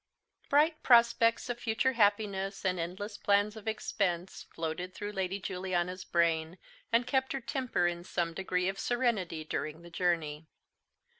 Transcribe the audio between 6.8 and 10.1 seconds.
and kept her temper in some degree of serenity during the